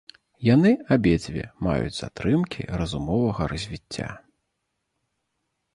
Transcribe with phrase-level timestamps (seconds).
[0.45, 4.09] Яны абедзве маюць затрымкі разумовага развіцця.